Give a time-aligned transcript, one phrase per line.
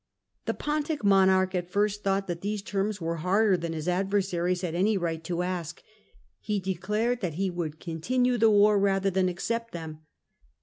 [0.47, 3.87] SULLA 136 The Pontic monarch at first thought that these terms were harder than his
[3.87, 5.83] adversaries had any right to ask.
[6.39, 9.99] He declared that he would continue the war rather than accept them.